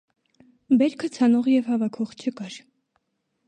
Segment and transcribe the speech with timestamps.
[0.79, 2.61] Բերքը ցանող և հավաքող չկար։